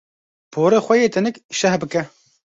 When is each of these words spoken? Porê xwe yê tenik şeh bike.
Porê 0.53 0.79
xwe 0.85 0.95
yê 1.01 1.07
tenik 1.15 1.35
şeh 1.59 1.75
bike. 1.81 2.01